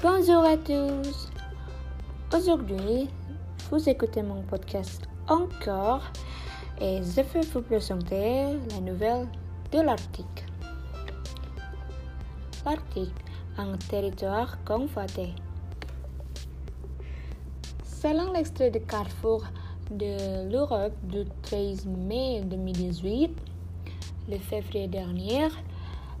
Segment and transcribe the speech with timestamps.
[0.00, 1.28] Bonjour à tous.
[2.32, 3.08] Aujourd'hui,
[3.68, 6.02] vous écoutez mon podcast encore
[6.80, 9.26] et je vais vous présenter la nouvelle
[9.72, 10.44] de l'Arctique.
[12.64, 13.14] L'Arctique,
[13.58, 15.34] un territoire convoité.
[17.82, 19.44] Selon l'extrait de Carrefour
[19.90, 23.36] de l'Europe du 13 mai 2018,
[24.28, 25.48] le février dernier,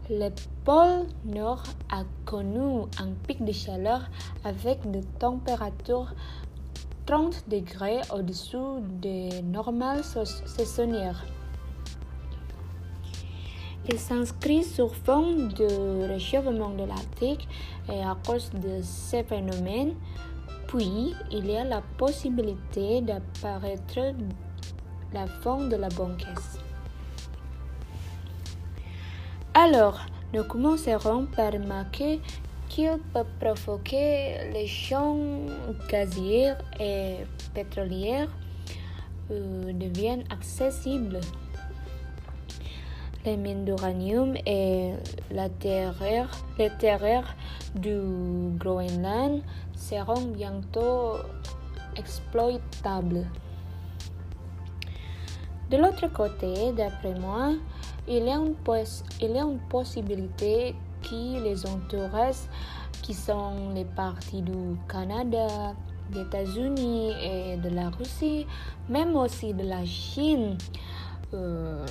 [0.08, 0.28] le
[0.64, 4.02] pôle Nord a connu un pic de chaleur
[4.44, 6.14] avec des températures
[7.06, 11.24] 30 degrés au-dessous des normales saisonnières.
[13.88, 17.48] Il s'inscrit sur fond de réchauffement de l'Arctique
[17.88, 19.94] et à cause de ces phénomènes,
[20.66, 24.14] puis il y a la possibilité d'apparaître
[25.12, 26.58] la fin de la banquise.
[29.58, 29.98] Alors,
[30.34, 32.20] nous commencerons par remarquer
[32.68, 35.16] qu'il peut provoquer les champs
[35.88, 38.26] gaziers et pétroliers
[39.30, 41.20] euh, deviennent accessibles.
[43.24, 44.92] Les mines d'uranium et
[45.30, 45.48] la
[46.58, 47.34] les terres
[47.74, 47.96] du
[48.58, 49.40] Groenland
[49.74, 51.14] seront bientôt
[51.96, 53.24] exploitables.
[55.70, 57.54] De l'autre côté, d'après moi,
[58.08, 62.46] il y, a une possibilité que les entourages
[63.02, 65.74] qui sont les parties du Canada,
[66.10, 68.46] des États-Unis et de la Russie,
[68.88, 70.56] même aussi de la Chine,
[71.34, 71.84] euh,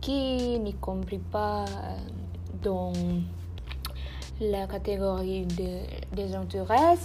[0.00, 1.64] qui n'y compris pas
[2.62, 2.92] dans
[4.40, 6.98] la catégorie des entourages,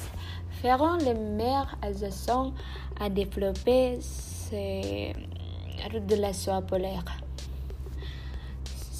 [0.62, 2.53] feront les meilleurs adjacents
[3.00, 5.14] à développer ces
[5.92, 7.03] routes de la soie polaire.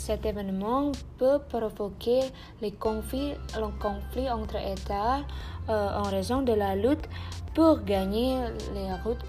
[0.06, 2.20] Cet événement peut provoquer
[2.62, 3.34] les conflits,
[3.80, 5.22] conflit entre États
[5.68, 7.10] euh, en raison de la lutte
[7.56, 8.38] pour gagner
[8.76, 9.26] les routes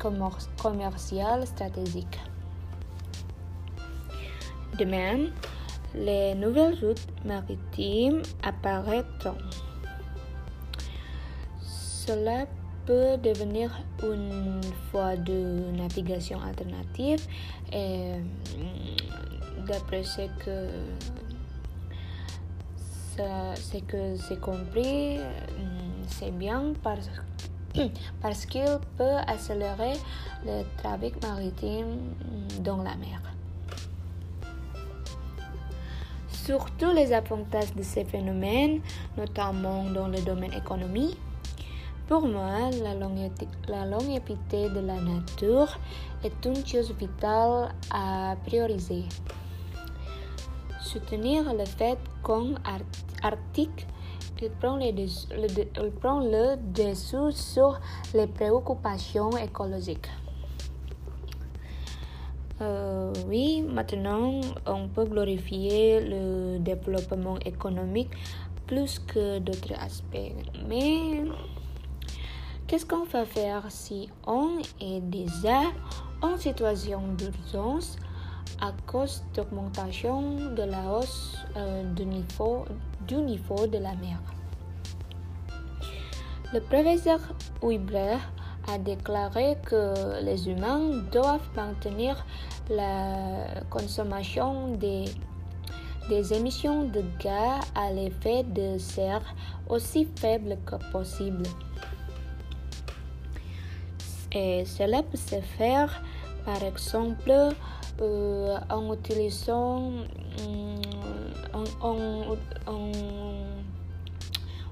[0.59, 2.21] commerciales stratégiques.
[4.79, 5.31] De même,
[5.95, 9.39] les nouvelles routes maritimes apparaîtront.
[11.63, 12.45] Cela
[12.85, 13.71] peut devenir
[14.03, 14.61] une
[14.93, 17.27] voie de navigation alternative
[17.73, 18.13] et
[19.67, 20.69] d'après ce que
[23.87, 25.19] que j'ai compris,
[26.09, 27.09] c'est bien parce,
[28.23, 29.95] parce qu'il peut accélérer
[30.45, 32.15] le trafic maritime
[32.61, 33.21] dans la mer.
[36.29, 38.81] Surtout les avantages de ces phénomènes,
[39.17, 41.19] notamment dans le domaine économique,
[42.07, 45.77] pour moi, la, longévité de la nature
[46.23, 49.07] est une chose vitale à prioriser
[50.97, 52.55] soutenir le fait qu'en
[53.23, 53.87] Arctique,
[54.41, 57.79] il prend, le, il prend le dessous sur
[58.15, 60.09] les préoccupations écologiques.
[62.63, 68.11] Euh, oui, maintenant, on peut glorifier le développement économique
[68.67, 70.33] plus que d'autres aspects.
[70.67, 71.25] Mais
[72.67, 75.61] qu'est-ce qu'on va faire si on est déjà
[76.23, 77.99] en situation d'urgence
[78.61, 82.67] à cause d'augmentation de la hausse euh, du, niveau,
[83.67, 84.19] de la mer.
[86.53, 87.21] Le professeur
[87.63, 88.17] Huibler
[88.73, 92.25] a déclaré que les humains doivent maintenir
[92.71, 95.05] la consommation des,
[96.09, 99.35] des émissions de gaz à l'effet de serre
[99.69, 101.45] aussi faible que possible.
[104.33, 106.03] Et cela peut se faire
[106.47, 107.53] par exemple
[108.01, 109.91] euh, en utilisant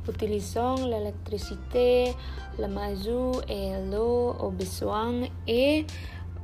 [0.08, 2.14] utilisant l'électricité,
[2.58, 5.86] le mazout et l'eau au besoin et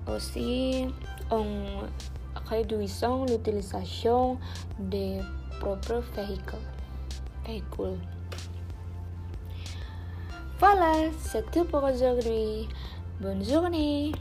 [0.08, 0.86] aussi
[1.30, 1.44] en
[2.48, 4.38] réduisant l'utilisation
[4.78, 5.20] des
[5.60, 6.02] propres
[7.46, 7.98] véhicules.
[10.58, 12.68] Voilà, c'est tout pour aujourd'hui.
[13.20, 14.12] Bonne journée.